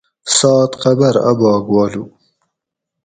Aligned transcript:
سات 0.35 0.71
قبر 0.81 1.15
اۤ 1.29 1.35
باگ 1.39 1.65
والُو 1.73 2.05